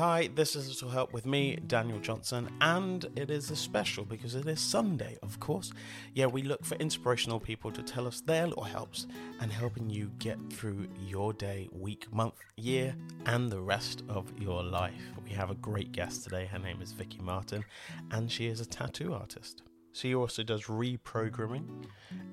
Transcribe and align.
Hi, 0.00 0.30
this 0.34 0.56
is 0.56 0.66
Little 0.66 0.88
Help 0.88 1.12
with 1.12 1.26
me, 1.26 1.56
Daniel 1.66 1.98
Johnson, 1.98 2.48
and 2.62 3.04
it 3.16 3.30
is 3.30 3.50
a 3.50 3.54
special 3.54 4.06
because 4.06 4.34
it 4.34 4.46
is 4.46 4.58
Sunday, 4.58 5.18
of 5.22 5.38
course. 5.40 5.74
Yeah, 6.14 6.24
we 6.24 6.40
look 6.40 6.64
for 6.64 6.76
inspirational 6.76 7.38
people 7.38 7.70
to 7.70 7.82
tell 7.82 8.06
us 8.06 8.22
their 8.22 8.46
little 8.46 8.62
helps 8.62 9.06
and 9.42 9.52
helping 9.52 9.90
you 9.90 10.10
get 10.18 10.38
through 10.50 10.88
your 10.98 11.34
day, 11.34 11.68
week, 11.70 12.10
month, 12.14 12.32
year, 12.56 12.96
and 13.26 13.52
the 13.52 13.60
rest 13.60 14.02
of 14.08 14.32
your 14.40 14.62
life. 14.62 14.94
We 15.22 15.32
have 15.32 15.50
a 15.50 15.54
great 15.56 15.92
guest 15.92 16.24
today. 16.24 16.46
Her 16.46 16.58
name 16.58 16.80
is 16.80 16.92
Vicky 16.92 17.20
Martin, 17.20 17.62
and 18.10 18.32
she 18.32 18.46
is 18.46 18.62
a 18.62 18.66
tattoo 18.66 19.12
artist. 19.12 19.60
She 19.92 20.14
also 20.14 20.42
does 20.42 20.64
reprogramming 20.64 21.84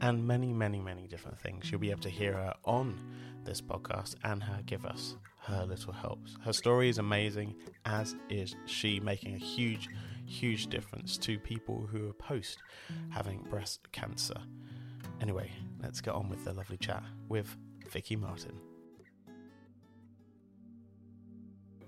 and 0.02 0.26
many, 0.26 0.54
many, 0.54 0.80
many 0.80 1.08
different 1.08 1.40
things. 1.40 1.72
You'll 1.72 1.82
be 1.82 1.92
able 1.92 2.02
to 2.02 2.10
hear 2.10 2.34
her 2.34 2.54
on 2.66 3.00
this 3.44 3.62
podcast 3.62 4.16
and 4.24 4.44
her 4.44 4.62
give 4.66 4.86
us 4.86 5.16
her 5.44 5.66
little 5.66 5.94
helps. 5.94 6.36
Her 6.44 6.54
story 6.54 6.90
is 6.90 6.98
amazing, 6.98 7.56
as 7.86 8.16
is 8.30 8.56
she 8.66 9.00
making 9.00 9.36
a 9.36 9.40
huge, 9.40 9.88
huge 10.26 10.68
difference 10.68 11.18
to 11.20 11.40
people 11.40 11.88
who 11.90 12.10
are 12.10 12.14
post 12.14 12.58
having 13.10 13.42
breast 13.50 13.92
cancer. 13.92 14.38
Anyway, 15.22 15.52
let's 15.82 16.02
get 16.02 16.14
on 16.14 16.30
with 16.30 16.44
the 16.44 16.54
lovely 16.54 16.78
chat 16.78 17.04
with 17.30 17.56
Vicky 17.90 18.16
Martin. 18.16 18.60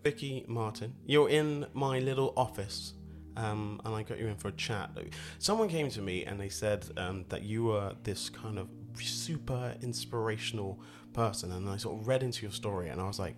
Vicky 0.04 0.46
Martin, 0.48 0.96
you're 1.06 1.30
in 1.30 1.66
my 1.74 2.00
little 2.00 2.34
office 2.38 2.94
um, 3.38 3.82
and 3.86 3.96
I 3.96 4.04
got 4.04 4.20
you 4.20 4.28
in 4.28 4.36
for 4.36 4.50
a 4.50 4.54
chat. 4.54 4.92
Someone 5.40 5.70
came 5.70 5.90
to 5.90 6.02
me 6.02 6.26
and 6.26 6.40
they 6.40 6.50
said 6.50 6.86
um, 6.98 7.26
that 7.30 7.44
you 7.44 7.66
were 7.66 7.94
this 8.04 8.30
kind 8.30 8.60
of 8.60 8.68
super 8.96 9.76
inspirational 9.82 10.82
person, 11.14 11.52
and 11.52 11.70
I 11.70 11.78
sort 11.78 12.00
of 12.00 12.08
read 12.08 12.24
into 12.24 12.44
your 12.44 12.52
story, 12.52 12.90
and 12.90 13.00
I 13.00 13.08
was 13.08 13.20
like, 13.20 13.36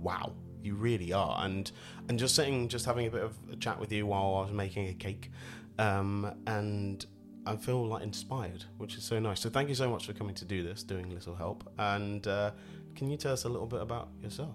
wow, 0.00 0.32
you 0.62 0.74
really 0.74 1.12
are. 1.12 1.44
And 1.44 1.70
and 2.08 2.18
just 2.18 2.34
sitting, 2.34 2.68
just 2.68 2.86
having 2.86 3.06
a 3.06 3.10
bit 3.10 3.22
of 3.22 3.36
a 3.52 3.56
chat 3.56 3.78
with 3.78 3.92
you 3.92 4.06
while 4.06 4.36
I 4.36 4.42
was 4.42 4.52
making 4.52 4.88
a 4.88 4.94
cake, 4.94 5.30
um, 5.78 6.32
and 6.46 7.04
I 7.46 7.56
feel 7.56 7.86
like 7.86 8.02
inspired, 8.02 8.64
which 8.76 8.96
is 8.96 9.04
so 9.04 9.18
nice. 9.18 9.40
So 9.40 9.48
thank 9.48 9.68
you 9.68 9.74
so 9.74 9.88
much 9.88 10.06
for 10.06 10.12
coming 10.12 10.34
to 10.34 10.44
do 10.44 10.62
this, 10.62 10.82
doing 10.82 11.08
Little 11.08 11.34
Help. 11.34 11.70
And 11.78 12.26
uh, 12.26 12.50
can 12.94 13.10
you 13.10 13.16
tell 13.16 13.32
us 13.32 13.44
a 13.44 13.48
little 13.48 13.66
bit 13.66 13.80
about 13.80 14.10
yourself? 14.22 14.54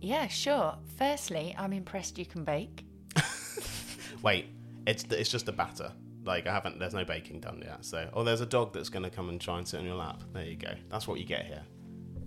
Yeah, 0.00 0.26
sure. 0.26 0.74
Firstly, 0.98 1.54
I'm 1.56 1.72
impressed 1.72 2.18
you 2.18 2.26
can 2.26 2.42
bake. 2.42 2.84
Wait, 4.22 4.46
it's 4.86 5.04
it's 5.04 5.30
just 5.30 5.48
a 5.48 5.52
batter. 5.52 5.92
Like 6.24 6.46
I 6.46 6.52
haven't. 6.52 6.78
There's 6.78 6.94
no 6.94 7.04
baking 7.04 7.40
done 7.40 7.62
yet. 7.64 7.84
So, 7.84 8.08
oh, 8.12 8.22
there's 8.22 8.40
a 8.40 8.46
dog 8.46 8.72
that's 8.72 8.88
going 8.88 9.02
to 9.02 9.10
come 9.10 9.28
and 9.28 9.40
try 9.40 9.58
and 9.58 9.66
sit 9.66 9.80
on 9.80 9.86
your 9.86 9.96
lap. 9.96 10.22
There 10.32 10.44
you 10.44 10.56
go. 10.56 10.72
That's 10.90 11.08
what 11.08 11.18
you 11.18 11.24
get 11.24 11.46
here. 11.46 11.62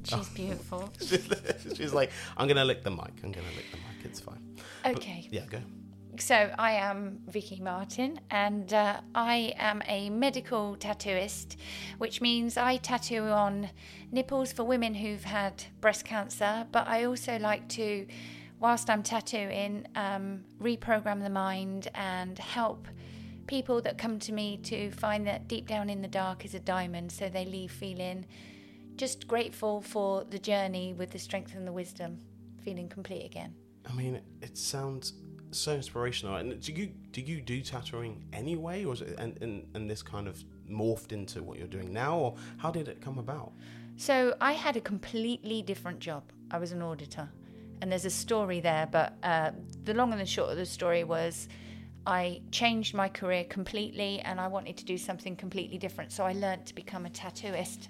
She's 0.03 0.29
beautiful. 0.29 0.91
She's 0.99 1.93
like, 1.93 2.11
I'm 2.37 2.47
going 2.47 2.57
to 2.57 2.65
lick 2.65 2.83
the 2.83 2.91
mic. 2.91 3.11
I'm 3.23 3.31
going 3.31 3.47
to 3.47 3.55
lick 3.55 3.65
the 3.71 3.77
mic. 3.77 4.05
It's 4.05 4.19
fine. 4.19 4.39
Okay. 4.85 5.27
But, 5.29 5.33
yeah, 5.33 5.45
go. 5.49 5.59
So 6.19 6.53
I 6.57 6.73
am 6.73 7.19
Vicky 7.27 7.59
Martin, 7.59 8.21
and 8.31 8.73
uh, 8.73 9.01
I 9.13 9.53
am 9.57 9.81
a 9.85 10.09
medical 10.09 10.77
tattooist, 10.77 11.57
which 11.97 12.21
means 12.21 12.55
I 12.55 12.77
tattoo 12.77 13.23
on 13.23 13.69
nipples 14.11 14.53
for 14.53 14.63
women 14.63 14.93
who've 14.93 15.23
had 15.23 15.63
breast 15.81 16.05
cancer. 16.05 16.67
But 16.71 16.87
I 16.87 17.03
also 17.03 17.37
like 17.39 17.67
to, 17.69 18.07
whilst 18.59 18.89
I'm 18.89 19.03
tattooing, 19.03 19.85
um, 19.95 20.43
reprogram 20.61 21.21
the 21.21 21.29
mind 21.29 21.89
and 21.93 22.37
help 22.37 22.87
people 23.47 23.81
that 23.81 23.97
come 23.97 24.17
to 24.19 24.31
me 24.31 24.57
to 24.57 24.91
find 24.91 25.27
that 25.27 25.47
deep 25.47 25.67
down 25.67 25.89
in 25.89 26.01
the 26.01 26.07
dark 26.07 26.45
is 26.45 26.55
a 26.55 26.59
diamond, 26.59 27.11
so 27.11 27.29
they 27.29 27.45
leave 27.45 27.71
feeling 27.71 28.25
just 28.95 29.27
grateful 29.27 29.81
for 29.81 30.23
the 30.23 30.39
journey 30.39 30.93
with 30.93 31.11
the 31.11 31.19
strength 31.19 31.53
and 31.53 31.67
the 31.67 31.71
wisdom, 31.71 32.17
feeling 32.63 32.87
complete 32.87 33.25
again. 33.25 33.53
I 33.87 33.93
mean, 33.93 34.21
it 34.41 34.57
sounds 34.57 35.13
so 35.51 35.73
inspirational. 35.73 36.37
And 36.37 36.59
do 36.61 36.71
you 36.71 36.87
do 37.11 37.21
you 37.21 37.41
do 37.41 37.61
tattooing 37.61 38.23
anyway, 38.33 38.83
or 38.83 38.93
is 38.93 39.01
it 39.01 39.15
and, 39.19 39.37
and, 39.41 39.67
and 39.73 39.89
this 39.89 40.01
kind 40.01 40.27
of 40.27 40.43
morphed 40.69 41.11
into 41.11 41.43
what 41.43 41.57
you're 41.57 41.67
doing 41.67 41.93
now, 41.93 42.17
or 42.17 42.35
how 42.57 42.71
did 42.71 42.87
it 42.87 43.01
come 43.01 43.19
about? 43.19 43.51
So 43.97 44.35
I 44.41 44.53
had 44.53 44.75
a 44.75 44.81
completely 44.81 45.61
different 45.61 45.99
job. 45.99 46.23
I 46.51 46.57
was 46.57 46.71
an 46.71 46.81
auditor, 46.81 47.29
and 47.85 47.91
there's 47.91 48.05
a 48.05 48.09
story 48.09 48.61
there. 48.61 48.89
But 48.91 49.13
uh, 49.21 49.51
the 49.83 49.93
long 49.93 50.11
and 50.11 50.19
the 50.19 50.25
short 50.25 50.49
of 50.49 50.57
the 50.57 50.65
story 50.65 51.03
was. 51.03 51.47
I 52.07 52.43
changed 52.51 52.93
my 52.93 53.09
career 53.09 53.45
completely 53.45 54.19
and 54.19 54.39
I 54.39 54.47
wanted 54.47 54.77
to 54.77 54.85
do 54.85 54.95
something 54.95 55.35
completely 55.35 55.79
different. 55.79 56.11
So 56.11 56.23
I 56.23 56.33
learned 56.33 56.67
to 56.67 56.75
become 56.75 57.07
a 57.07 57.09
tattooist 57.09 57.87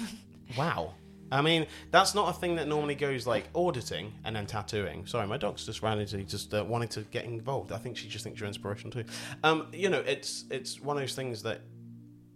wow. 0.56 0.94
I 1.30 1.40
mean, 1.40 1.66
that's 1.90 2.14
not 2.14 2.28
a 2.28 2.38
thing 2.38 2.56
that 2.56 2.68
normally 2.68 2.94
goes 2.94 3.26
like 3.26 3.48
auditing 3.54 4.12
and 4.24 4.36
then 4.36 4.44
tattooing. 4.46 5.06
Sorry, 5.06 5.26
my 5.26 5.38
dog's 5.38 5.64
just 5.64 5.82
ran 5.82 5.96
randomly 5.96 6.24
just 6.24 6.52
uh, 6.52 6.62
wanting 6.62 6.88
to 6.90 7.02
get 7.02 7.24
involved. 7.24 7.72
I 7.72 7.78
think 7.78 7.96
she 7.96 8.06
just 8.06 8.22
thinks 8.22 8.38
you're 8.38 8.48
inspirational 8.48 8.92
too. 8.92 9.04
Um, 9.42 9.68
you 9.72 9.88
know, 9.88 10.00
it's 10.00 10.44
it's 10.50 10.80
one 10.80 10.96
of 10.98 11.02
those 11.02 11.14
things 11.14 11.42
that 11.44 11.62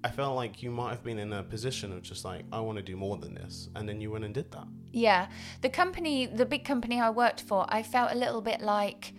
I 0.05 0.11
felt 0.11 0.37
like 0.37 0.63
you 0.63 0.71
might 0.71 0.91
have 0.91 1.03
been 1.03 1.19
in 1.19 1.33
a 1.33 1.43
position 1.43 1.93
of 1.93 2.03
just 2.03 2.25
like 2.25 2.45
I 2.53 2.61
want 2.61 2.77
to 2.77 2.83
do 2.83 2.97
more 2.97 3.17
than 3.17 3.35
this, 3.35 3.69
and 3.75 3.89
then 3.89 4.01
you 4.01 4.11
went 4.11 4.25
and 4.25 4.33
did 4.33 4.51
that. 4.53 4.67
Yeah, 4.93 5.29
the 5.63 5.69
company, 5.69 6.27
the 6.27 6.47
big 6.47 6.65
company 6.65 7.01
I 7.01 7.11
worked 7.11 7.41
for, 7.41 7.67
I 7.69 7.83
felt 7.83 8.13
a 8.13 8.17
little 8.17 8.41
bit 8.41 8.61
like 8.61 9.13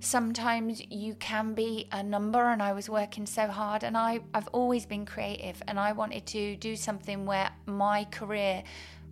sometimes 0.00 0.82
you 0.90 1.14
can 1.14 1.52
be 1.52 1.86
a 1.92 2.02
number 2.02 2.40
and 2.40 2.62
I 2.62 2.72
was 2.72 2.88
working 2.88 3.26
so 3.26 3.46
hard 3.46 3.84
and 3.84 3.96
I, 3.96 4.20
I've 4.32 4.48
always 4.48 4.86
been 4.86 5.04
creative 5.04 5.62
and 5.68 5.78
I 5.78 5.92
wanted 5.92 6.24
to 6.28 6.56
do 6.56 6.74
something 6.74 7.26
where 7.26 7.50
my 7.66 8.04
career 8.04 8.64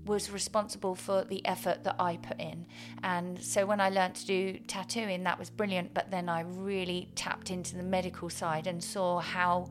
was 0.07 0.31
responsible 0.31 0.95
for 0.95 1.25
the 1.25 1.45
effort 1.47 1.85
that 1.85 1.97
I 1.99 2.17
put 2.17 2.41
in. 2.41 2.65
And 3.03 3.39
so 3.39 3.67
when 3.67 3.81
I 3.81 3.91
learned 3.91 4.15
to 4.17 4.27
do 4.27 4.59
tattooing, 4.67 5.25
that 5.25 5.39
was 5.39 5.51
brilliant. 5.51 5.93
But 5.93 6.11
then 6.11 6.31
I 6.31 6.41
really 6.41 7.11
tapped 7.15 7.51
into 7.51 7.77
the 7.77 7.83
medical 7.83 8.31
side 8.31 8.67
and 8.67 8.83
saw 8.83 9.21
how 9.21 9.69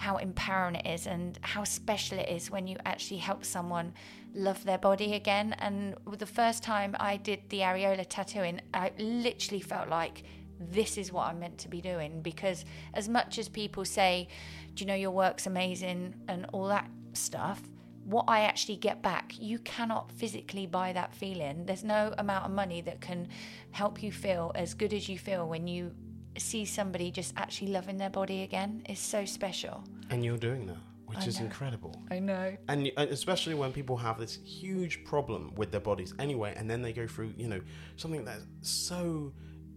how 0.00 0.16
empowering 0.16 0.76
it 0.76 0.86
is 0.86 1.06
and 1.06 1.38
how 1.42 1.62
special 1.62 2.18
it 2.18 2.26
is 2.30 2.50
when 2.50 2.66
you 2.66 2.74
actually 2.86 3.18
help 3.18 3.44
someone 3.44 3.92
love 4.34 4.64
their 4.64 4.78
body 4.78 5.12
again. 5.12 5.54
And 5.58 5.94
the 6.16 6.24
first 6.24 6.62
time 6.62 6.96
I 6.98 7.18
did 7.18 7.40
the 7.50 7.58
areola 7.58 8.06
tattooing, 8.08 8.62
I 8.72 8.92
literally 8.98 9.60
felt 9.60 9.90
like 9.90 10.22
this 10.58 10.96
is 10.96 11.12
what 11.12 11.26
I'm 11.26 11.38
meant 11.38 11.58
to 11.58 11.68
be 11.68 11.82
doing. 11.82 12.22
Because 12.22 12.64
as 12.94 13.10
much 13.10 13.38
as 13.38 13.50
people 13.50 13.84
say, 13.84 14.28
do 14.74 14.84
you 14.84 14.86
know 14.86 14.94
your 14.94 15.10
work's 15.10 15.46
amazing 15.46 16.14
and 16.28 16.46
all 16.54 16.68
that 16.68 16.88
stuff, 17.12 17.60
what 18.04 18.24
I 18.26 18.40
actually 18.40 18.76
get 18.76 19.02
back, 19.02 19.34
you 19.38 19.58
cannot 19.58 20.10
physically 20.12 20.64
buy 20.66 20.94
that 20.94 21.14
feeling. 21.14 21.66
There's 21.66 21.84
no 21.84 22.14
amount 22.16 22.46
of 22.46 22.52
money 22.52 22.80
that 22.80 23.02
can 23.02 23.28
help 23.72 24.02
you 24.02 24.12
feel 24.12 24.52
as 24.54 24.72
good 24.72 24.94
as 24.94 25.10
you 25.10 25.18
feel 25.18 25.46
when 25.46 25.68
you 25.68 25.92
see 26.38 26.64
somebody 26.64 27.10
just 27.10 27.34
actually 27.36 27.72
loving 27.72 27.96
their 27.96 28.10
body 28.10 28.42
again. 28.42 28.82
is 28.88 28.98
so 28.98 29.24
special. 29.24 29.84
And 30.10 30.24
you're 30.24 30.38
doing 30.38 30.66
that 30.66 30.78
which 31.06 31.18
I 31.18 31.26
is 31.26 31.40
know. 31.40 31.46
incredible. 31.46 32.00
I 32.08 32.20
know. 32.20 32.56
And 32.68 32.86
especially 32.96 33.54
when 33.54 33.72
people 33.72 33.96
have 33.96 34.16
this 34.16 34.38
huge 34.44 35.02
problem 35.02 35.52
with 35.56 35.72
their 35.72 35.80
bodies 35.80 36.14
anyway, 36.20 36.54
and 36.56 36.70
then 36.70 36.82
they 36.82 36.92
go 36.92 37.08
through, 37.08 37.34
you 37.36 37.48
know, 37.48 37.60
something 37.96 38.24
that's 38.24 38.46
so 38.60 39.32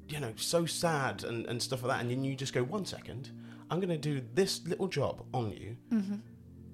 you 0.08 0.20
know, 0.20 0.34
so 0.36 0.66
sad 0.66 1.24
and, 1.24 1.46
and 1.48 1.62
stuff 1.62 1.84
like 1.84 1.92
that. 1.92 2.02
And 2.02 2.12
then 2.12 2.24
you 2.24 2.36
just 2.36 2.54
go, 2.54 2.64
one 2.64 2.86
second, 2.86 3.32
I'm 3.70 3.80
going 3.80 3.90
to 3.90 3.98
do 3.98 4.22
this 4.34 4.66
little 4.68 4.88
job 4.88 5.26
on 5.34 5.52
you. 5.52 5.78
Mm-hmm. 5.92 6.16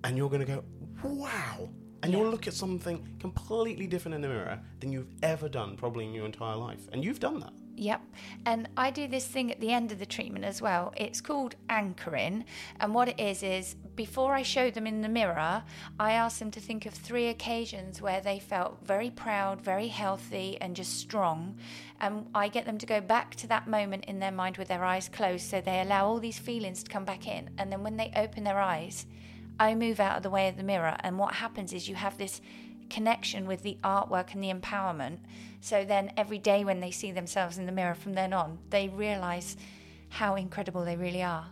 And 0.03 0.17
you're 0.17 0.29
going 0.29 0.45
to 0.45 0.47
go, 0.47 0.63
wow. 1.03 1.69
And 2.01 2.13
yeah. 2.13 2.19
you'll 2.19 2.29
look 2.29 2.47
at 2.47 2.53
something 2.53 3.07
completely 3.19 3.87
different 3.87 4.15
in 4.15 4.21
the 4.21 4.29
mirror 4.29 4.59
than 4.79 4.91
you've 4.91 5.11
ever 5.21 5.49
done, 5.49 5.75
probably 5.75 6.05
in 6.05 6.13
your 6.13 6.25
entire 6.25 6.55
life. 6.55 6.87
And 6.93 7.03
you've 7.03 7.19
done 7.19 7.39
that. 7.41 7.53
Yep. 7.79 8.01
And 8.45 8.67
I 8.75 8.91
do 8.91 9.07
this 9.07 9.25
thing 9.25 9.51
at 9.53 9.61
the 9.61 9.71
end 9.71 9.93
of 9.93 9.99
the 9.99 10.05
treatment 10.05 10.43
as 10.43 10.61
well. 10.61 10.93
It's 10.97 11.21
called 11.21 11.55
anchoring. 11.69 12.43
And 12.81 12.93
what 12.93 13.07
it 13.07 13.17
is, 13.17 13.41
is 13.41 13.75
before 13.95 14.33
I 14.33 14.41
show 14.41 14.69
them 14.69 14.85
in 14.85 15.01
the 15.01 15.07
mirror, 15.07 15.63
I 15.97 16.11
ask 16.11 16.39
them 16.39 16.51
to 16.51 16.59
think 16.59 16.85
of 16.85 16.93
three 16.93 17.29
occasions 17.29 18.01
where 18.01 18.19
they 18.19 18.37
felt 18.37 18.85
very 18.85 19.09
proud, 19.09 19.61
very 19.61 19.87
healthy, 19.87 20.57
and 20.59 20.75
just 20.75 20.99
strong. 20.99 21.55
And 22.01 22.27
I 22.35 22.49
get 22.49 22.65
them 22.65 22.77
to 22.79 22.85
go 22.85 22.99
back 22.99 23.35
to 23.35 23.47
that 23.47 23.65
moment 23.65 24.03
in 24.05 24.19
their 24.19 24.31
mind 24.33 24.57
with 24.57 24.67
their 24.67 24.83
eyes 24.83 25.07
closed 25.07 25.49
so 25.49 25.61
they 25.61 25.79
allow 25.79 26.05
all 26.05 26.19
these 26.19 26.37
feelings 26.37 26.83
to 26.83 26.91
come 26.91 27.05
back 27.05 27.27
in. 27.27 27.49
And 27.57 27.71
then 27.71 27.81
when 27.81 27.95
they 27.95 28.11
open 28.13 28.43
their 28.43 28.59
eyes, 28.59 29.05
I 29.59 29.75
move 29.75 29.99
out 29.99 30.17
of 30.17 30.23
the 30.23 30.29
way 30.29 30.47
of 30.47 30.57
the 30.57 30.63
mirror. 30.63 30.95
And 31.01 31.19
what 31.19 31.35
happens 31.35 31.73
is 31.73 31.89
you 31.89 31.95
have 31.95 32.17
this 32.17 32.41
connection 32.89 33.45
with 33.45 33.61
the 33.61 33.77
artwork 33.83 34.33
and 34.33 34.43
the 34.43 34.51
empowerment. 34.51 35.19
So 35.61 35.85
then 35.85 36.11
every 36.17 36.39
day 36.39 36.63
when 36.63 36.79
they 36.79 36.91
see 36.91 37.11
themselves 37.11 37.57
in 37.57 37.65
the 37.65 37.71
mirror 37.71 37.95
from 37.95 38.13
then 38.13 38.33
on, 38.33 38.59
they 38.69 38.87
realize 38.87 39.57
how 40.09 40.35
incredible 40.35 40.85
they 40.85 40.95
really 40.95 41.21
are. 41.21 41.47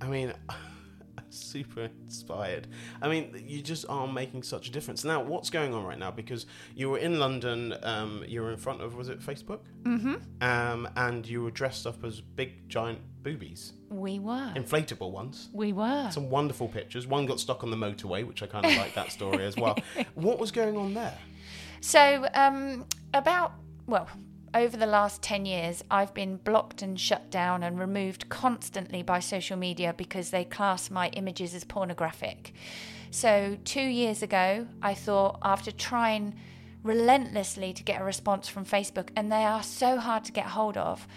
I 0.00 0.06
mean, 0.06 0.32
super 1.30 1.90
inspired. 2.04 2.68
I 3.02 3.08
mean, 3.08 3.42
you 3.46 3.60
just 3.60 3.84
are 3.88 4.06
making 4.06 4.42
such 4.42 4.68
a 4.68 4.70
difference. 4.70 5.04
Now, 5.04 5.22
what's 5.22 5.50
going 5.50 5.74
on 5.74 5.84
right 5.84 5.98
now? 5.98 6.10
Because 6.10 6.46
you 6.74 6.90
were 6.90 6.98
in 6.98 7.18
London, 7.18 7.74
um, 7.82 8.24
you 8.26 8.42
were 8.42 8.50
in 8.50 8.56
front 8.56 8.80
of, 8.80 8.94
was 8.94 9.08
it 9.08 9.20
Facebook? 9.20 9.60
Mm-hmm. 9.82 10.14
Um, 10.40 10.88
and 10.96 11.26
you 11.26 11.42
were 11.42 11.50
dressed 11.50 11.86
up 11.86 12.04
as 12.04 12.20
big, 12.20 12.68
giant 12.68 13.00
boobies. 13.26 13.72
We 13.90 14.20
were. 14.20 14.52
Inflatable 14.54 15.10
ones. 15.10 15.48
We 15.52 15.72
were. 15.72 16.08
Some 16.12 16.30
wonderful 16.30 16.68
pictures. 16.68 17.08
One 17.08 17.26
got 17.26 17.40
stuck 17.40 17.64
on 17.64 17.72
the 17.72 17.76
motorway, 17.76 18.24
which 18.24 18.40
I 18.40 18.46
kind 18.46 18.64
of 18.64 18.76
like 18.76 18.94
that 18.94 19.10
story 19.10 19.44
as 19.44 19.56
well. 19.56 19.76
What 20.14 20.38
was 20.38 20.52
going 20.52 20.76
on 20.76 20.94
there? 20.94 21.18
So, 21.80 22.28
um, 22.34 22.86
about, 23.12 23.54
well, 23.88 24.08
over 24.54 24.76
the 24.76 24.86
last 24.86 25.22
10 25.22 25.44
years, 25.44 25.82
I've 25.90 26.14
been 26.14 26.36
blocked 26.36 26.82
and 26.82 26.98
shut 27.00 27.28
down 27.28 27.64
and 27.64 27.80
removed 27.80 28.28
constantly 28.28 29.02
by 29.02 29.18
social 29.18 29.56
media 29.56 29.92
because 29.92 30.30
they 30.30 30.44
class 30.44 30.88
my 30.88 31.08
images 31.08 31.52
as 31.52 31.64
pornographic. 31.64 32.52
So, 33.10 33.58
two 33.64 33.88
years 34.02 34.22
ago, 34.22 34.68
I 34.80 34.94
thought 34.94 35.38
after 35.42 35.72
trying 35.72 36.36
relentlessly 36.84 37.72
to 37.72 37.82
get 37.82 38.00
a 38.00 38.04
response 38.04 38.46
from 38.46 38.64
Facebook, 38.64 39.08
and 39.16 39.32
they 39.32 39.44
are 39.44 39.64
so 39.64 39.98
hard 39.98 40.24
to 40.26 40.32
get 40.32 40.46
hold 40.46 40.76
of, 40.76 41.08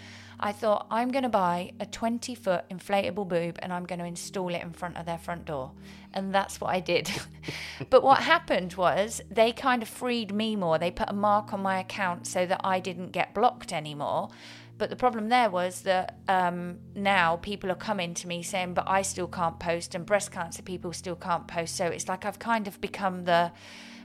I 0.42 0.52
thought 0.52 0.86
I'm 0.90 1.10
going 1.10 1.24
to 1.24 1.28
buy 1.28 1.72
a 1.78 1.86
20 1.86 2.34
foot 2.34 2.64
inflatable 2.70 3.28
boob 3.28 3.58
and 3.60 3.72
I'm 3.72 3.84
going 3.84 3.98
to 3.98 4.06
install 4.06 4.54
it 4.54 4.62
in 4.62 4.72
front 4.72 4.96
of 4.96 5.04
their 5.04 5.18
front 5.18 5.44
door. 5.44 5.72
And 6.14 6.34
that's 6.34 6.60
what 6.60 6.70
I 6.70 6.80
did. 6.80 7.10
but 7.90 8.02
what 8.02 8.20
happened 8.20 8.72
was 8.72 9.20
they 9.30 9.52
kind 9.52 9.82
of 9.82 9.88
freed 9.88 10.34
me 10.34 10.56
more. 10.56 10.78
They 10.78 10.90
put 10.90 11.10
a 11.10 11.12
mark 11.12 11.52
on 11.52 11.60
my 11.60 11.78
account 11.78 12.26
so 12.26 12.46
that 12.46 12.62
I 12.64 12.80
didn't 12.80 13.12
get 13.12 13.34
blocked 13.34 13.70
anymore. 13.70 14.30
But 14.78 14.88
the 14.88 14.96
problem 14.96 15.28
there 15.28 15.50
was 15.50 15.82
that 15.82 16.16
um, 16.26 16.78
now 16.94 17.36
people 17.36 17.70
are 17.70 17.74
coming 17.74 18.14
to 18.14 18.26
me 18.26 18.42
saying, 18.42 18.72
but 18.72 18.88
I 18.88 19.02
still 19.02 19.28
can't 19.28 19.58
post, 19.58 19.94
and 19.94 20.06
breast 20.06 20.32
cancer 20.32 20.62
people 20.62 20.94
still 20.94 21.16
can't 21.16 21.46
post. 21.46 21.76
So 21.76 21.84
it's 21.84 22.08
like 22.08 22.24
I've 22.24 22.38
kind 22.38 22.66
of 22.66 22.80
become 22.80 23.24
the 23.24 23.52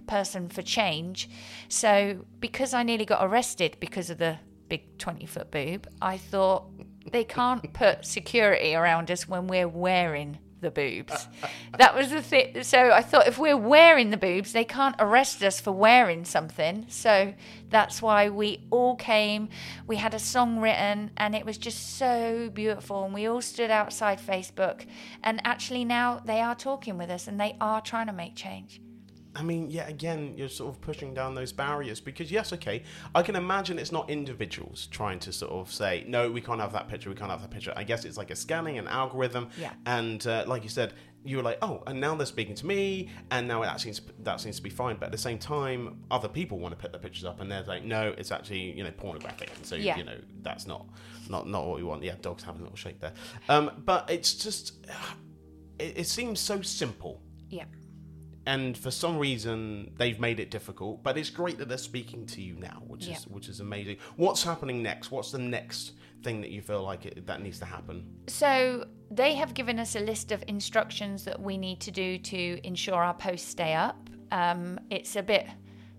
person 0.06 0.50
for 0.50 0.62
change. 0.62 1.30
So 1.70 2.26
because 2.42 2.74
I 2.74 2.84
nearly 2.84 3.06
got 3.06 3.26
arrested 3.26 3.78
because 3.80 4.10
of 4.10 4.18
the 4.18 4.40
big 4.78 4.98
20 4.98 5.26
foot 5.26 5.52
boob, 5.52 5.88
I 6.02 6.18
thought 6.18 6.66
they 7.12 7.24
can't 7.24 7.72
put 7.74 8.06
security 8.06 8.76
around 8.76 9.10
us 9.10 9.28
when 9.28 9.48
we're 9.48 9.68
wearing 9.68 10.40
the 10.60 10.72
boobs. 10.72 11.28
that 11.78 11.96
was 11.96 12.10
the 12.10 12.22
thing. 12.22 12.64
So 12.64 12.92
I 12.92 13.02
thought 13.02 13.28
if 13.28 13.38
we're 13.38 13.58
wearing 13.58 14.10
the 14.10 14.18
boobs, 14.18 14.52
they 14.52 14.66
can't 14.66 14.96
arrest 15.00 15.42
us 15.44 15.62
for 15.62 15.72
wearing 15.72 16.26
something. 16.26 16.86
So 16.90 17.34
that's 17.70 18.02
why 18.02 18.30
we 18.30 18.66
all 18.70 18.96
came. 18.96 19.50
We 19.88 19.96
had 19.96 20.14
a 20.14 20.20
song 20.20 20.60
written 20.60 21.12
and 21.16 21.36
it 21.36 21.46
was 21.46 21.58
just 21.58 21.98
so 21.98 22.50
beautiful. 22.54 23.06
And 23.06 23.14
we 23.14 23.28
all 23.28 23.42
stood 23.42 23.72
outside 23.72 24.20
Facebook. 24.20 24.86
And 25.24 25.40
actually, 25.46 25.86
now 25.86 26.22
they 26.26 26.42
are 26.42 26.56
talking 26.56 26.98
with 26.98 27.10
us 27.10 27.28
and 27.28 27.40
they 27.40 27.56
are 27.62 27.82
trying 27.82 28.08
to 28.08 28.14
make 28.14 28.36
change. 28.36 28.82
I 29.36 29.44
mean, 29.44 29.70
yet 29.70 29.90
again, 29.90 30.34
you're 30.38 30.50
sort 30.50 30.74
of 30.74 30.82
pushing 30.82 31.14
down 31.14 31.36
those 31.36 31.52
barriers 31.52 32.00
because, 32.00 32.32
yes, 32.32 32.54
okay, 32.54 32.84
I 33.14 33.22
can 33.22 33.36
imagine 33.36 33.78
it's 33.78 33.92
not 33.92 34.10
individuals 34.10 34.88
trying 34.88 35.20
to 35.20 35.32
sort 35.34 35.52
of 35.52 35.72
say, 35.72 36.06
no, 36.08 36.32
we 36.32 36.42
can't 36.42 36.62
have 36.62 36.72
that 36.74 36.88
picture, 36.88 37.10
we 37.10 37.16
can't 37.16 37.32
have 37.32 37.42
that 37.42 37.52
picture. 37.52 37.74
I 37.76 37.84
guess 37.84 38.06
it's 38.06 38.18
like 38.18 38.32
a 38.32 38.36
scanning, 38.36 38.78
an 38.78 38.88
algorithm. 38.88 39.50
Yeah. 39.58 39.74
And 39.86 40.26
uh, 40.26 40.46
like 40.48 40.64
you 40.64 40.70
said, 40.70 40.94
you 41.28 41.38
were 41.38 41.44
like, 41.44 41.58
oh, 41.64 41.82
and 41.88 42.00
now 42.00 42.14
they're 42.16 42.28
speaking 42.28 42.54
to 42.54 42.66
me, 42.68 43.10
and 43.32 43.48
now 43.48 43.60
that 43.64 43.82
seems 43.82 44.00
that 44.20 44.40
seems 44.40 44.58
to 44.58 44.62
be 44.62 44.70
fine. 44.70 44.96
But 44.98 45.08
at 45.08 45.12
the 45.12 45.18
same 45.18 45.40
time, 45.40 46.04
other 46.12 46.28
people 46.28 46.60
want 46.60 46.74
to 46.74 46.80
put 46.80 46.92
their 46.92 47.02
pictures 47.02 47.26
up, 47.26 47.40
and 47.42 47.52
they're 47.52 47.64
like, 47.64 47.84
no, 47.84 48.14
it's 48.16 48.32
actually 48.32 48.78
you 48.78 48.84
know 48.84 48.92
pornographic, 48.92 49.50
and 49.56 49.66
so 49.66 49.76
Yeah. 49.76 49.98
you 49.98 50.04
know 50.04 50.18
that's 50.44 50.68
not 50.68 50.86
not 51.28 51.48
not 51.50 51.66
what 51.66 51.78
we 51.78 51.84
want. 51.84 52.04
Yeah, 52.04 52.14
dogs 52.22 52.44
have 52.44 52.58
a 52.60 52.62
little 52.62 52.76
shake 52.76 53.00
there. 53.00 53.14
Um, 53.50 53.72
but 53.86 54.08
it's 54.08 54.36
just 54.36 54.86
it, 55.80 55.98
it 55.98 56.08
seems 56.08 56.40
so 56.40 56.62
simple 56.62 57.24
Yeah. 57.50 57.66
And 58.46 58.78
for 58.78 58.92
some 58.92 59.18
reason 59.18 59.92
they've 59.98 60.20
made 60.20 60.40
it 60.40 60.52
difficult 60.52 61.02
but 61.04 61.18
it's 61.18 61.30
great 61.30 61.58
that 61.58 61.68
they're 61.68 61.78
speaking 61.78 62.26
to 62.26 62.42
you 62.42 62.56
now 62.56 62.82
which 62.88 63.08
Yeah. 63.08 63.16
is 63.16 63.28
which 63.28 63.48
is 63.50 63.60
amazing 63.60 63.98
what's 64.18 64.44
happening 64.44 64.84
next 64.84 65.12
what's 65.12 65.32
the 65.32 65.40
next 65.40 65.94
thing 66.24 66.42
that 66.42 66.50
you 66.52 66.62
feel 66.62 66.84
like 66.84 67.06
it, 67.06 67.26
that 67.28 67.42
needs 67.42 67.60
to 67.60 67.66
happen 67.66 68.04
So 68.28 68.86
they 69.12 69.36
have 69.36 69.54
given 69.54 69.80
us 69.80 69.96
a 69.96 70.00
list 70.00 70.32
of 70.32 70.44
instructions 70.48 71.24
that 71.26 71.40
we 71.40 71.58
need 71.58 71.80
to 71.82 71.92
do 71.92 72.18
to 72.18 72.60
ensure 72.66 72.96
our 72.96 73.14
posts 73.14 73.48
stay 73.48 73.76
up. 73.76 74.10
Um, 74.32 74.80
it's 74.90 75.16
a 75.16 75.22
bit, 75.22 75.46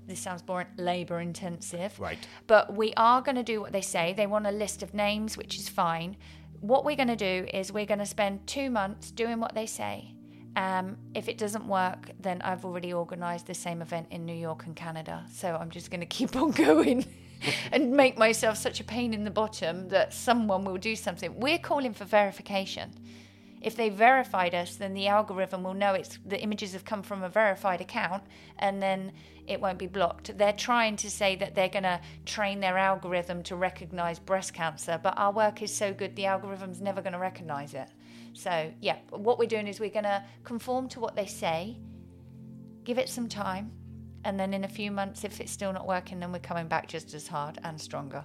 this 0.08 0.18
sounds 0.18 0.42
boring, 0.42 0.66
labour 0.76 1.20
intensive. 1.20 1.98
Right. 2.00 2.18
But 2.48 2.74
we 2.74 2.92
are 2.96 3.22
going 3.22 3.36
to 3.36 3.44
do 3.44 3.60
what 3.60 3.70
they 3.72 3.80
say. 3.80 4.12
They 4.16 4.26
want 4.26 4.46
a 4.48 4.50
list 4.50 4.82
of 4.82 4.92
names, 4.92 5.36
which 5.36 5.56
is 5.56 5.68
fine. 5.68 6.16
What 6.60 6.84
we're 6.84 6.96
going 6.96 7.08
to 7.08 7.14
do 7.16 7.46
is 7.54 7.70
we're 7.72 7.86
going 7.86 8.00
to 8.00 8.06
spend 8.06 8.44
two 8.48 8.68
months 8.70 9.12
doing 9.12 9.38
what 9.38 9.54
they 9.54 9.66
say. 9.66 10.15
Um, 10.56 10.96
if 11.14 11.28
it 11.28 11.36
doesn't 11.36 11.68
work, 11.68 12.10
then 12.18 12.40
I've 12.40 12.64
already 12.64 12.94
organised 12.94 13.46
the 13.46 13.54
same 13.54 13.82
event 13.82 14.06
in 14.10 14.24
New 14.24 14.34
York 14.34 14.64
and 14.64 14.74
Canada. 14.74 15.24
So 15.30 15.54
I'm 15.54 15.70
just 15.70 15.90
going 15.90 16.00
to 16.00 16.06
keep 16.06 16.34
on 16.34 16.50
going 16.66 17.04
and 17.72 17.92
make 17.92 18.16
myself 18.16 18.56
such 18.56 18.80
a 18.80 18.84
pain 18.84 19.12
in 19.12 19.24
the 19.24 19.30
bottom 19.30 19.88
that 19.90 20.14
someone 20.14 20.64
will 20.64 20.78
do 20.78 20.96
something. 20.96 21.38
We're 21.38 21.58
calling 21.58 21.92
for 21.92 22.06
verification. 22.06 22.90
If 23.66 23.74
they 23.74 23.88
verified 23.88 24.54
us, 24.54 24.76
then 24.76 24.94
the 24.94 25.08
algorithm 25.08 25.64
will 25.64 25.74
know 25.74 25.94
it's 25.94 26.20
the 26.24 26.40
images 26.40 26.72
have 26.74 26.84
come 26.84 27.02
from 27.02 27.24
a 27.24 27.28
verified 27.28 27.80
account, 27.80 28.22
and 28.60 28.80
then 28.80 29.10
it 29.48 29.60
won't 29.60 29.76
be 29.76 29.88
blocked. 29.88 30.38
They're 30.38 30.52
trying 30.52 30.94
to 30.98 31.10
say 31.10 31.34
that 31.34 31.56
they're 31.56 31.68
going 31.68 31.82
to 31.82 32.00
train 32.24 32.60
their 32.60 32.78
algorithm 32.78 33.42
to 33.42 33.56
recognize 33.56 34.20
breast 34.20 34.54
cancer, 34.54 35.00
but 35.02 35.14
our 35.18 35.32
work 35.32 35.62
is 35.62 35.74
so 35.74 35.92
good, 35.92 36.14
the 36.14 36.26
algorithm's 36.26 36.80
never 36.80 37.02
going 37.02 37.14
to 37.14 37.18
recognize 37.18 37.74
it. 37.74 37.88
So, 38.34 38.72
yeah, 38.80 38.98
what 39.10 39.36
we're 39.36 39.48
doing 39.48 39.66
is 39.66 39.80
we're 39.80 39.90
going 39.90 40.04
to 40.04 40.22
conform 40.44 40.88
to 40.90 41.00
what 41.00 41.16
they 41.16 41.26
say, 41.26 41.76
give 42.84 42.98
it 42.98 43.08
some 43.08 43.28
time, 43.28 43.72
and 44.22 44.38
then 44.38 44.54
in 44.54 44.62
a 44.62 44.68
few 44.68 44.92
months, 44.92 45.24
if 45.24 45.40
it's 45.40 45.50
still 45.50 45.72
not 45.72 45.88
working, 45.88 46.20
then 46.20 46.30
we're 46.30 46.38
coming 46.38 46.68
back 46.68 46.86
just 46.86 47.14
as 47.14 47.26
hard 47.26 47.58
and 47.64 47.80
stronger. 47.80 48.24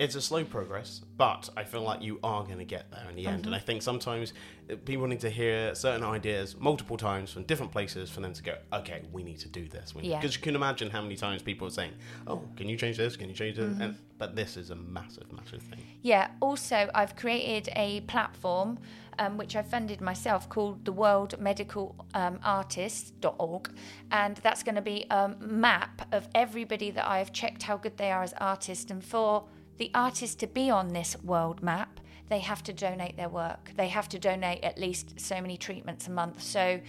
It's 0.00 0.14
a 0.16 0.20
slow 0.20 0.42
progress 0.42 1.02
but 1.16 1.48
i 1.56 1.62
feel 1.62 1.82
like 1.82 2.00
you 2.02 2.18
are 2.24 2.42
going 2.44 2.58
to 2.58 2.64
get 2.64 2.90
there 2.90 3.06
in 3.10 3.14
the 3.14 3.26
end 3.26 3.46
and 3.46 3.54
i 3.54 3.58
think 3.58 3.82
sometimes 3.82 4.32
uh, 4.70 4.74
people 4.84 5.06
need 5.06 5.20
to 5.20 5.30
hear 5.30 5.74
certain 5.74 6.02
ideas 6.02 6.56
multiple 6.58 6.96
times 6.96 7.30
from 7.32 7.42
different 7.44 7.70
places 7.70 8.10
for 8.10 8.20
them 8.20 8.32
to 8.32 8.42
go 8.42 8.54
okay 8.72 9.02
we 9.12 9.22
need 9.22 9.38
to 9.38 9.48
do 9.48 9.68
this 9.68 9.92
because 9.92 10.08
Yeah. 10.08 10.22
you 10.22 10.30
can 10.40 10.56
imagine 10.56 10.88
how 10.90 11.02
many 11.02 11.16
times 11.16 11.42
people 11.42 11.66
are 11.68 11.76
saying 11.80 11.92
oh 12.26 12.42
can 12.56 12.68
you 12.68 12.76
change 12.76 12.96
this 12.96 13.14
can 13.16 13.28
you 13.28 13.34
change 13.34 13.56
this 13.58 13.78
and, 13.78 13.96
but 14.18 14.34
this 14.34 14.56
is 14.56 14.70
a 14.70 14.76
massive 14.76 15.30
massive 15.32 15.62
thing 15.62 15.80
Yeah, 16.02 16.28
also, 16.40 16.88
I've 16.94 17.14
created 17.16 17.68
a 17.76 18.00
platform 18.02 18.78
um, 19.18 19.36
which 19.36 19.54
I 19.54 19.62
funded 19.62 20.00
myself 20.00 20.48
called 20.48 20.84
the 20.86 20.92
World 20.92 21.38
Medical 21.38 21.94
um, 22.14 22.38
Artists.org. 22.42 23.70
And 24.10 24.36
that's 24.38 24.62
going 24.62 24.76
to 24.76 24.82
be 24.82 25.04
a 25.10 25.28
map 25.40 26.08
of 26.12 26.26
everybody 26.34 26.90
that 26.92 27.06
I 27.06 27.18
have 27.18 27.30
checked 27.32 27.62
how 27.64 27.76
good 27.76 27.96
they 27.98 28.10
are 28.10 28.22
as 28.22 28.32
artists. 28.40 28.90
And 28.90 29.04
for 29.04 29.44
the 29.80 29.90
artists 29.94 30.36
to 30.36 30.46
be 30.46 30.68
on 30.68 30.88
this 30.88 31.16
world 31.24 31.62
map, 31.62 32.00
they 32.28 32.38
have 32.40 32.62
to 32.62 32.72
donate 32.72 33.16
their 33.16 33.30
work. 33.30 33.72
They 33.76 33.88
have 33.88 34.10
to 34.10 34.18
donate 34.18 34.62
at 34.62 34.78
least 34.78 35.18
so 35.18 35.40
many 35.40 35.56
treatments 35.56 36.06
a 36.06 36.10
month. 36.10 36.42
So 36.42 36.80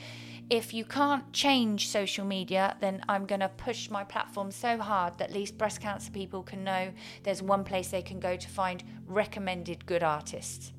if 0.49 0.73
you 0.73 0.83
can't 0.83 1.31
change 1.31 1.87
social 1.87 2.25
media, 2.25 2.75
then 2.81 3.01
I'm 3.07 3.25
going 3.25 3.39
to 3.39 3.47
push 3.47 3.89
my 3.89 4.03
platform 4.03 4.51
so 4.51 4.77
hard 4.77 5.17
that 5.19 5.29
at 5.29 5.33
least 5.33 5.57
breast 5.57 5.79
cancer 5.79 6.11
people 6.11 6.43
can 6.43 6.65
know 6.65 6.91
there's 7.23 7.41
one 7.41 7.63
place 7.63 7.87
they 7.87 8.01
can 8.01 8.19
go 8.19 8.35
to 8.35 8.49
find 8.49 8.83
recommended 9.07 9.85
good 9.85 10.03
artists. 10.03 10.73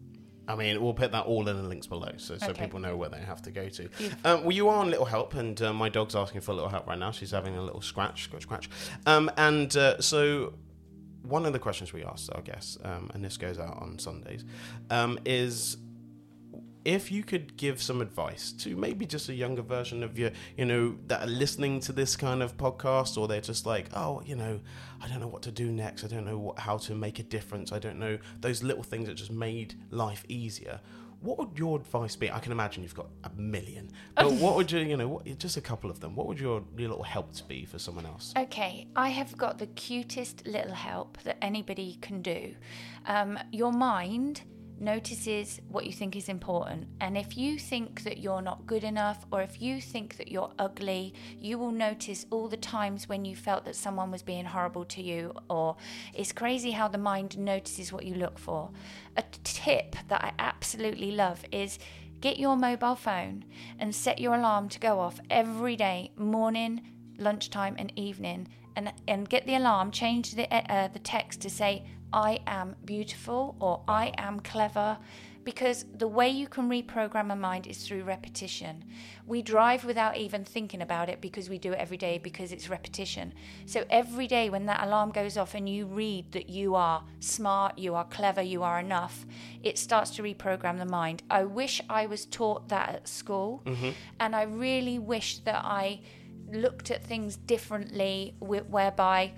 I 0.46 0.54
mean, 0.54 0.82
we'll 0.82 0.92
put 0.92 1.12
that 1.12 1.24
all 1.24 1.48
in 1.48 1.56
the 1.56 1.62
links 1.62 1.86
below, 1.86 2.12
so 2.18 2.36
so 2.36 2.48
Okay. 2.48 2.64
people 2.64 2.78
know 2.78 2.94
where 2.94 3.08
they 3.08 3.20
have 3.20 3.40
to 3.42 3.50
go 3.50 3.70
to. 3.70 3.88
Um, 4.24 4.42
well, 4.42 4.52
you 4.52 4.68
are 4.68 4.76
on 4.76 4.90
Little 4.90 5.06
Help, 5.06 5.32
and 5.34 5.60
uh, 5.62 5.72
my 5.72 5.88
dog's 5.88 6.14
asking 6.14 6.42
for 6.42 6.50
a 6.50 6.54
little 6.54 6.68
help 6.68 6.86
right 6.86 6.98
now. 6.98 7.10
She's 7.10 7.30
having 7.30 7.56
a 7.56 7.62
little 7.62 7.80
scratch, 7.80 8.24
scratch, 8.24 8.42
scratch. 8.42 8.68
Um, 9.06 9.30
and 9.36 9.74
uh, 9.76 10.00
so, 10.02 10.54
one 11.22 11.46
of 11.46 11.52
the 11.52 11.58
questions 11.58 11.92
we 11.92 12.04
asked 12.04 12.30
our 12.34 12.42
guests, 12.42 12.78
um, 12.84 13.10
and 13.14 13.24
this 13.24 13.36
goes 13.36 13.58
out 13.58 13.80
on 13.80 13.98
Sundays, 13.98 14.44
um, 14.90 15.18
is 15.24 15.76
if 16.84 17.12
you 17.12 17.22
could 17.22 17.56
give 17.56 17.80
some 17.80 18.00
advice 18.00 18.50
to 18.50 18.76
maybe 18.76 19.06
just 19.06 19.28
a 19.28 19.34
younger 19.34 19.62
version 19.62 20.02
of 20.02 20.18
your, 20.18 20.30
you 20.56 20.64
know, 20.64 20.96
that 21.06 21.22
are 21.22 21.30
listening 21.30 21.78
to 21.78 21.92
this 21.92 22.16
kind 22.16 22.42
of 22.42 22.56
podcast, 22.56 23.16
or 23.16 23.28
they're 23.28 23.40
just 23.40 23.66
like, 23.66 23.88
oh, 23.94 24.20
you 24.24 24.34
know, 24.34 24.60
I 25.00 25.08
don't 25.08 25.20
know 25.20 25.28
what 25.28 25.42
to 25.42 25.52
do 25.52 25.70
next. 25.70 26.04
I 26.04 26.08
don't 26.08 26.24
know 26.24 26.38
what, 26.38 26.58
how 26.58 26.78
to 26.78 26.94
make 26.94 27.18
a 27.18 27.22
difference. 27.22 27.70
I 27.70 27.78
don't 27.78 27.98
know 27.98 28.18
those 28.40 28.62
little 28.62 28.82
things 28.82 29.06
that 29.06 29.14
just 29.14 29.30
made 29.30 29.74
life 29.90 30.24
easier. 30.28 30.80
What 31.22 31.38
would 31.38 31.56
your 31.56 31.76
advice 31.78 32.16
be? 32.16 32.30
I 32.30 32.40
can 32.40 32.52
imagine 32.52 32.82
you've 32.82 32.94
got 32.94 33.08
a 33.24 33.30
million, 33.40 33.90
but 34.16 34.32
what 34.32 34.56
would 34.56 34.70
you, 34.70 34.80
you 34.80 34.96
know, 34.96 35.08
what, 35.08 35.38
just 35.38 35.56
a 35.56 35.60
couple 35.60 35.88
of 35.88 36.00
them? 36.00 36.14
What 36.16 36.26
would 36.26 36.40
your, 36.40 36.62
your 36.76 36.88
little 36.90 37.04
help 37.04 37.32
to 37.34 37.44
be 37.44 37.64
for 37.64 37.78
someone 37.78 38.06
else? 38.06 38.34
Okay, 38.36 38.88
I 38.96 39.08
have 39.08 39.36
got 39.36 39.58
the 39.58 39.68
cutest 39.68 40.46
little 40.46 40.74
help 40.74 41.18
that 41.22 41.38
anybody 41.42 41.98
can 42.00 42.22
do. 42.22 42.54
Um, 43.06 43.38
your 43.52 43.72
mind 43.72 44.42
notices 44.82 45.60
what 45.68 45.86
you 45.86 45.92
think 45.92 46.16
is 46.16 46.28
important. 46.28 46.88
And 47.00 47.16
if 47.16 47.36
you 47.36 47.58
think 47.58 48.02
that 48.02 48.18
you're 48.18 48.42
not 48.42 48.66
good 48.66 48.84
enough, 48.84 49.24
or 49.32 49.40
if 49.40 49.62
you 49.62 49.80
think 49.80 50.16
that 50.16 50.30
you're 50.30 50.52
ugly, 50.58 51.14
you 51.38 51.56
will 51.56 51.70
notice 51.70 52.26
all 52.30 52.48
the 52.48 52.56
times 52.56 53.08
when 53.08 53.24
you 53.24 53.36
felt 53.36 53.64
that 53.64 53.76
someone 53.76 54.10
was 54.10 54.22
being 54.22 54.44
horrible 54.44 54.84
to 54.86 55.02
you. 55.02 55.32
Or 55.48 55.76
it's 56.12 56.32
crazy 56.32 56.72
how 56.72 56.88
the 56.88 56.98
mind 56.98 57.38
notices 57.38 57.92
what 57.92 58.04
you 58.04 58.16
look 58.16 58.38
for. 58.38 58.70
A 59.16 59.22
tip 59.44 59.96
that 60.08 60.24
I 60.24 60.32
absolutely 60.38 61.12
love 61.12 61.44
is 61.52 61.78
get 62.20 62.38
your 62.38 62.56
mobile 62.56 62.96
phone 62.96 63.44
and 63.78 63.94
set 63.94 64.18
your 64.18 64.34
alarm 64.34 64.68
to 64.70 64.80
go 64.80 64.98
off 65.00 65.20
every 65.30 65.76
day, 65.76 66.10
morning, 66.16 66.80
lunchtime, 67.18 67.76
and 67.78 67.92
evening. 67.96 68.48
And, 68.74 68.90
and 69.06 69.28
get 69.28 69.46
the 69.46 69.56
alarm, 69.56 69.90
change 69.90 70.34
the, 70.34 70.50
uh, 70.50 70.88
the 70.88 70.98
text 70.98 71.42
to 71.42 71.50
say, 71.50 71.84
I 72.12 72.40
am 72.46 72.76
beautiful 72.84 73.56
or 73.60 73.82
I 73.88 74.12
am 74.18 74.40
clever. 74.40 74.98
because 75.44 75.84
the 75.98 76.06
way 76.06 76.28
you 76.28 76.46
can 76.46 76.68
reprogram 76.70 77.32
a 77.32 77.34
mind 77.34 77.66
is 77.66 77.78
through 77.84 78.04
repetition. 78.04 78.84
We 79.26 79.42
drive 79.42 79.84
without 79.84 80.16
even 80.16 80.44
thinking 80.44 80.80
about 80.80 81.08
it 81.08 81.20
because 81.20 81.50
we 81.50 81.58
do 81.58 81.72
it 81.72 81.80
every 81.80 81.96
day 81.96 82.18
because 82.18 82.52
it's 82.52 82.68
repetition. 82.70 83.34
So 83.66 83.84
every 83.90 84.28
day 84.28 84.50
when 84.50 84.66
that 84.66 84.84
alarm 84.86 85.10
goes 85.10 85.36
off 85.36 85.56
and 85.56 85.68
you 85.68 85.86
read 85.86 86.30
that 86.30 86.48
you 86.48 86.76
are 86.76 87.02
smart, 87.18 87.76
you 87.76 87.96
are 87.96 88.04
clever, 88.04 88.40
you 88.40 88.62
are 88.62 88.78
enough, 88.78 89.26
it 89.64 89.78
starts 89.78 90.10
to 90.12 90.22
reprogram 90.22 90.78
the 90.78 90.84
mind. 90.86 91.24
I 91.28 91.42
wish 91.42 91.80
I 91.90 92.06
was 92.06 92.24
taught 92.24 92.68
that 92.68 92.88
at 92.90 93.08
school, 93.08 93.62
Mm-hmm. 93.66 93.90
and 94.20 94.36
I 94.36 94.42
really 94.42 95.00
wish 95.00 95.38
that 95.38 95.64
I 95.64 96.02
looked 96.52 96.92
at 96.92 97.02
things 97.04 97.36
differently, 97.36 98.36
whereby 98.38 99.32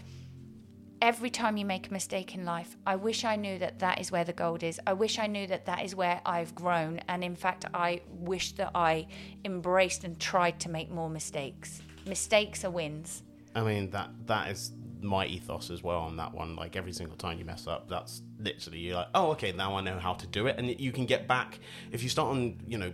every 1.05 1.29
time 1.29 1.59
you 1.59 1.67
make 1.67 1.89
a 1.89 1.93
mistake 1.93 2.35
in 2.35 2.47
life, 2.47 2.79
I 2.87 2.97
wish 2.97 3.27
I 3.27 3.37
knew 3.37 3.59
that 3.59 3.79
that 3.81 4.01
is 4.01 4.11
where 4.11 4.25
the 4.25 4.33
gold 4.33 4.63
is. 4.63 4.81
I 4.87 4.95
wish 4.95 5.19
I 5.19 5.27
knew 5.27 5.47
that 5.49 5.67
that 5.67 5.85
is 5.85 5.95
where 5.95 6.19
I've 6.25 6.55
grown. 6.55 6.99
And 7.09 7.23
in 7.23 7.37
fact, 7.37 7.67
I 7.75 8.01
wish 8.09 8.53
that 8.53 8.71
I 8.75 9.07
embraced 9.45 10.05
and 10.05 10.19
tried 10.19 10.59
to 10.61 10.71
make 10.71 10.91
more 10.91 11.11
mistakes. 11.11 11.83
Mistakes 12.07 12.65
are 12.65 12.71
wins. 12.71 13.23
I 13.55 13.61
mean 13.61 13.91
that 13.91 14.09
that 14.27 14.51
is 14.51 14.73
my 15.03 15.27
ethos 15.27 15.71
as 15.71 15.83
well 15.83 16.01
on 16.01 16.17
that 16.17 16.33
one. 16.33 16.57
Like 16.57 16.75
every 16.75 16.93
single 16.93 17.19
time 17.19 17.39
you 17.39 17.45
mess 17.45 17.67
up, 17.67 17.87
that's 17.87 18.23
literally 18.39 18.79
you're 18.79 18.97
like, 18.97 19.09
oh, 19.15 19.33
okay, 19.33 19.53
now 19.53 19.77
I 19.77 19.83
know 19.83 19.99
how 19.99 20.15
to 20.15 20.27
do 20.27 20.47
it, 20.47 20.59
and 20.59 20.81
you 20.81 20.91
can 20.91 21.05
get 21.05 21.29
back 21.29 21.61
if 21.93 22.03
you 22.03 22.09
start 22.09 22.31
on 22.31 22.59
you 22.67 22.79
know 22.79 22.93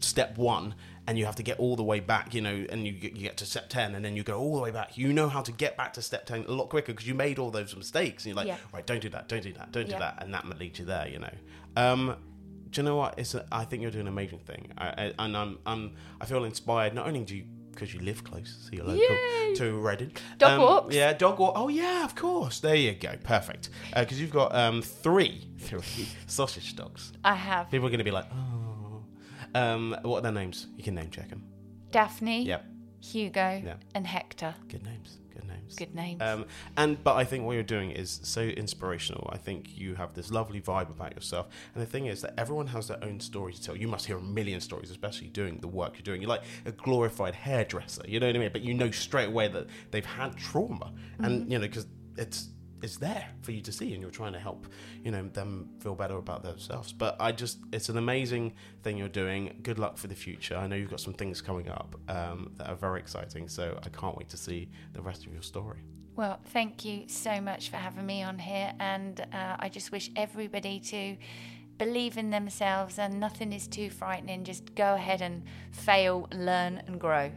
step 0.00 0.36
one 0.38 0.74
and 1.06 1.18
you 1.18 1.24
have 1.24 1.36
to 1.36 1.42
get 1.42 1.58
all 1.58 1.74
the 1.76 1.82
way 1.82 1.98
back, 1.98 2.34
you 2.34 2.40
know, 2.40 2.66
and 2.70 2.86
you 2.86 2.92
get, 2.92 3.14
you 3.16 3.22
get 3.22 3.36
to 3.38 3.46
step 3.46 3.68
ten, 3.68 3.94
and 3.96 4.04
then 4.04 4.14
you 4.14 4.22
go 4.22 4.38
all 4.38 4.54
the 4.54 4.62
way 4.62 4.70
back. 4.70 4.96
You 4.96 5.12
know 5.12 5.28
how 5.28 5.40
to 5.42 5.50
get 5.50 5.76
back 5.76 5.92
to 5.94 6.02
step 6.02 6.26
ten 6.26 6.44
a 6.46 6.52
lot 6.52 6.68
quicker 6.68 6.92
because 6.92 7.08
you 7.08 7.14
made 7.14 7.38
all 7.38 7.50
those 7.50 7.74
mistakes. 7.74 8.24
And 8.24 8.30
you're 8.30 8.36
like, 8.36 8.46
Yeah. 8.46 8.58
right, 8.72 8.86
don't 8.86 9.00
do 9.00 9.08
that, 9.08 9.26
don't 9.28 9.42
do 9.42 9.52
that, 9.54 9.72
don't 9.72 9.88
do 9.88 9.98
that, 9.98 10.22
and 10.22 10.32
that 10.34 10.44
might 10.44 10.58
lead 10.60 10.78
you 10.78 10.84
there. 10.84 11.08
You 11.08 11.18
know. 11.20 11.32
Um, 11.76 12.16
do 12.70 12.80
you 12.80 12.84
know 12.84 12.94
what? 12.96 13.18
It's 13.18 13.34
a, 13.34 13.44
I 13.50 13.64
think 13.64 13.82
you're 13.82 13.90
doing 13.90 14.06
an 14.06 14.12
amazing 14.12 14.38
thing, 14.40 14.72
I, 14.78 14.86
I, 14.86 15.12
and 15.24 15.36
I'm, 15.36 15.58
I'm 15.66 15.96
I 16.20 16.26
feel 16.26 16.44
inspired. 16.44 16.94
Not 16.94 17.06
only 17.08 17.24
do 17.24 17.36
you 17.36 17.44
because 17.72 17.92
you 17.94 18.00
live 18.00 18.22
close, 18.22 18.58
so 18.64 18.70
you're 18.72 18.84
local 18.84 19.02
Yay! 19.16 19.54
to 19.56 19.72
Reading. 19.78 20.12
Dog 20.38 20.52
Um, 20.52 20.60
walks. 20.60 20.94
Yeah, 20.94 21.12
dog 21.14 21.38
walk. 21.38 21.54
Oh 21.56 21.68
yeah, 21.68 22.04
of 22.04 22.14
course. 22.14 22.60
There 22.60 22.74
you 22.74 22.92
go. 22.92 23.14
Perfect. 23.24 23.70
Because 23.96 24.20
you've 24.20 24.30
got 24.32 24.54
um, 24.54 24.82
three, 24.82 25.48
three 25.58 26.06
sausage 26.26 26.76
dogs. 26.76 27.12
I 27.24 27.34
have 27.34 27.70
People 27.70 27.86
are 27.86 27.90
going 27.90 27.98
to 27.98 28.04
be 28.04 28.10
like, 28.10 28.26
oh. 28.32 28.69
Um, 29.54 29.96
what 30.02 30.18
are 30.18 30.22
their 30.22 30.32
names? 30.32 30.66
You 30.76 30.82
can 30.84 30.94
name 30.94 31.10
check 31.10 31.28
them. 31.30 31.44
Daphne, 31.90 32.44
Yep. 32.44 32.64
Hugo, 33.02 33.62
Yeah. 33.64 33.76
and 33.94 34.06
Hector. 34.06 34.54
Good 34.68 34.84
names. 34.84 35.18
Good 35.34 35.46
names. 35.48 35.74
Good 35.76 35.94
names. 35.94 36.20
Um, 36.20 36.44
and 36.76 37.02
but 37.02 37.16
I 37.16 37.24
think 37.24 37.44
what 37.44 37.52
you're 37.54 37.62
doing 37.62 37.90
is 37.92 38.20
so 38.22 38.42
inspirational. 38.42 39.28
I 39.32 39.38
think 39.38 39.76
you 39.78 39.94
have 39.94 40.14
this 40.14 40.30
lovely 40.30 40.60
vibe 40.60 40.90
about 40.90 41.14
yourself. 41.14 41.48
And 41.74 41.82
the 41.82 41.86
thing 41.86 42.06
is 42.06 42.20
that 42.22 42.34
everyone 42.38 42.66
has 42.68 42.88
their 42.88 43.02
own 43.02 43.20
story 43.20 43.52
to 43.54 43.62
tell. 43.62 43.76
You 43.76 43.88
must 43.88 44.06
hear 44.06 44.18
a 44.18 44.22
million 44.22 44.60
stories, 44.60 44.90
especially 44.90 45.28
doing 45.28 45.58
the 45.60 45.68
work 45.68 45.94
you're 45.94 46.02
doing. 46.02 46.20
You're 46.20 46.28
like 46.28 46.42
a 46.66 46.72
glorified 46.72 47.34
hairdresser. 47.34 48.02
You 48.06 48.20
know 48.20 48.26
what 48.26 48.36
I 48.36 48.38
mean? 48.38 48.50
But 48.52 48.62
you 48.62 48.74
know 48.74 48.90
straight 48.90 49.28
away 49.28 49.48
that 49.48 49.66
they've 49.90 50.04
had 50.04 50.36
trauma, 50.36 50.92
and 51.20 51.50
you 51.50 51.58
know 51.58 51.66
because 51.66 51.86
it's 52.18 52.50
it's 52.82 52.96
there 52.96 53.28
for 53.42 53.52
you 53.52 53.60
to 53.62 53.72
see, 53.72 53.92
and 53.92 54.02
you're 54.02 54.10
trying 54.10 54.32
to 54.32 54.38
help 54.38 54.66
you 55.04 55.10
know 55.10 55.28
them 55.32 55.70
feel 55.80 55.94
better 55.94 56.16
about 56.16 56.42
themselves. 56.42 56.92
But 56.92 57.16
I 57.20 57.32
just 57.32 57.58
it's 57.72 57.88
an 57.88 57.96
amazing 57.96 58.54
thing 58.82 58.96
you're 58.98 59.08
doing. 59.08 59.58
Good 59.62 59.78
luck 59.78 59.98
for 59.98 60.06
the 60.06 60.14
future. 60.14 60.56
I 60.56 60.66
know 60.66 60.76
you've 60.76 60.90
got 60.90 61.00
some 61.00 61.14
things 61.14 61.40
coming 61.40 61.68
up 61.68 61.96
um, 62.08 62.52
that 62.56 62.68
are 62.68 62.76
very 62.76 63.00
exciting. 63.00 63.48
So 63.48 63.78
I 63.84 63.88
can't 63.88 64.16
wait 64.16 64.28
to 64.30 64.36
see 64.36 64.68
the 64.92 65.02
rest 65.02 65.26
of 65.26 65.32
your 65.32 65.42
story. 65.42 65.80
Well, 66.16 66.38
thank 66.46 66.84
you 66.84 67.04
so 67.08 67.40
much 67.40 67.70
for 67.70 67.76
having 67.76 68.04
me 68.04 68.22
on 68.22 68.38
here, 68.38 68.72
and 68.78 69.20
uh, 69.32 69.56
I 69.58 69.68
just 69.68 69.92
wish 69.92 70.10
everybody 70.16 70.80
to 70.80 71.16
believe 71.80 72.18
in 72.18 72.28
themselves 72.28 72.98
and 72.98 73.18
nothing 73.18 73.54
is 73.54 73.66
too 73.66 73.88
frightening. 73.88 74.44
Just 74.44 74.74
go 74.74 74.94
ahead 74.94 75.22
and 75.22 75.42
fail, 75.72 76.28
learn, 76.30 76.82
and 76.86 77.00
grow. 77.00 77.32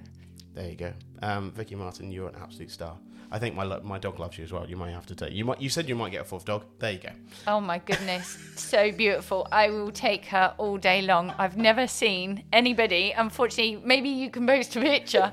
There 0.53 0.69
you 0.69 0.75
go, 0.75 0.91
um, 1.24 1.51
Vicky 1.51 1.75
Martin. 1.75 2.12
You're 2.12 2.30
an 2.30 2.36
absolute 2.36 2.72
star. 2.72 2.98
I 3.32 3.39
think 3.39 3.56
my 3.56 3.63
lo- 3.63 3.82
my 3.84 3.98
dog 3.98 4.20
loves 4.20 4.38
you 4.38 4.44
as 4.44 4.51
well. 4.51 4.70
You 4.70 4.77
might 4.77 4.92
have 4.92 5.08
to 5.08 5.15
take. 5.15 5.34
You 5.34 5.44
might. 5.46 5.60
You 5.60 5.70
said 5.70 5.89
you 5.89 5.96
might 5.96 6.12
get 6.12 6.22
a 6.22 6.24
fourth 6.24 6.46
dog. 6.46 6.65
There 6.77 6.92
you 6.92 7.00
go. 7.00 7.10
Oh 7.48 7.60
my 7.60 7.80
goodness, 7.80 8.38
so 8.56 8.92
beautiful. 8.92 9.48
I 9.51 9.70
will 9.72 9.92
take 9.92 10.25
her 10.25 10.53
all 10.60 10.77
day 10.77 11.01
long. 11.01 11.34
I've 11.39 11.58
never 11.58 11.88
seen 11.88 12.44
anybody, 12.53 13.12
unfortunately, 13.18 13.82
maybe 13.84 14.10
you 14.10 14.30
can 14.30 14.46
post 14.46 14.75
a 14.75 14.82
picture, 14.82 15.32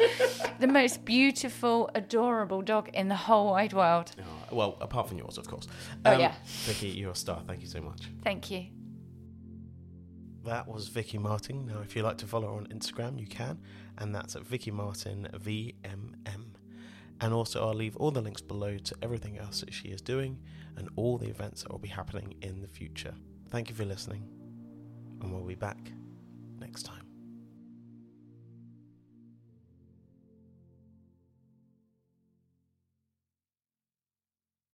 the 0.60 0.66
most 0.66 1.04
beautiful, 1.04 1.90
adorable 1.94 2.62
dog 2.62 2.88
in 2.94 3.08
the 3.08 3.16
whole 3.16 3.50
wide 3.50 3.74
world. 3.74 4.12
Oh, 4.18 4.56
well, 4.56 4.78
apart 4.80 5.08
from 5.08 5.18
yours, 5.18 5.36
of 5.36 5.46
course. 5.46 5.68
Oh, 6.06 6.18
yeah. 6.18 6.34
Vicky, 6.64 6.88
you're 6.88 7.12
a 7.12 7.14
star. 7.14 7.42
Thank 7.46 7.60
you 7.60 7.68
so 7.68 7.82
much. 7.82 8.00
Thank 8.24 8.50
you. 8.50 8.66
That 10.44 10.66
was 10.66 10.88
Vicky 10.88 11.18
Martin. 11.18 11.66
Now, 11.66 11.80
if 11.80 11.94
you'd 11.94 12.04
like 12.04 12.18
to 12.18 12.26
follow 12.26 12.48
her 12.48 12.54
on 12.54 12.66
Instagram, 12.68 13.20
you 13.20 13.26
can, 13.26 13.58
and 13.98 14.14
that's 14.14 14.36
at 14.36 14.42
Vicky 14.42 14.70
Martin 14.70 15.28
VMM. 15.34 16.54
And 17.20 17.34
also, 17.34 17.66
I'll 17.66 17.74
leave 17.74 17.96
all 17.96 18.10
the 18.10 18.22
links 18.22 18.40
below 18.40 18.78
to 18.78 18.96
everything 19.02 19.38
else 19.38 19.60
that 19.60 19.74
she 19.74 19.88
is 19.88 20.00
doing 20.00 20.38
and 20.76 20.88
all 20.96 21.18
the 21.18 21.28
events 21.28 21.62
that 21.62 21.70
will 21.70 21.78
be 21.78 21.88
happening 21.88 22.34
in 22.40 22.62
the 22.62 22.68
future. 22.68 23.14
Thank 23.50 23.68
you 23.68 23.74
for 23.74 23.84
listening, 23.84 24.26
and 25.20 25.32
we'll 25.32 25.44
be 25.44 25.54
back 25.54 25.92
next 26.58 26.84
time. 26.84 27.09